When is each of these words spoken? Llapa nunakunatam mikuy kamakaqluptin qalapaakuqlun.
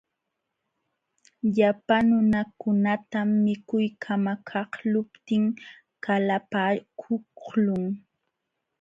Llapa 1.55 1.95
nunakunatam 2.09 3.29
mikuy 3.45 3.85
kamakaqluptin 4.03 5.43
qalapaakuqlun. 6.03 7.83